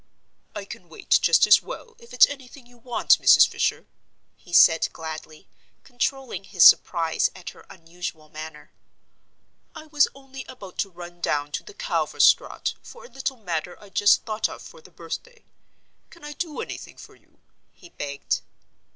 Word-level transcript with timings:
"I 0.55 0.65
can 0.65 0.89
wait 0.89 1.19
just 1.21 1.45
as 1.45 1.61
well 1.61 1.95
if 1.99 2.11
it's 2.11 2.25
anything 2.25 2.65
you 2.65 2.79
want, 2.79 3.19
Mrs. 3.19 3.47
Fisher," 3.47 3.85
he 4.35 4.51
said 4.51 4.91
gladly, 4.91 5.47
controlling 5.83 6.43
his 6.45 6.63
surprise 6.63 7.29
at 7.35 7.51
her 7.51 7.67
unusual 7.69 8.27
manner. 8.27 8.71
"I 9.75 9.85
was 9.85 10.07
only 10.15 10.43
about 10.45 10.79
to 10.79 10.89
run 10.89 11.21
down 11.21 11.51
to 11.51 11.61
the 11.63 11.75
Kalver 11.75 12.19
straat 12.19 12.73
for 12.81 13.05
a 13.05 13.09
little 13.11 13.37
matter 13.37 13.79
I 13.79 13.89
just 13.89 14.23
thought 14.25 14.49
of 14.49 14.63
for 14.63 14.81
the 14.81 14.89
birthday. 14.89 15.45
Can 16.09 16.23
I 16.23 16.33
do 16.33 16.61
anything 16.61 16.97
for 16.97 17.13
you?" 17.13 17.37
he 17.71 17.89
begged. 17.89 18.41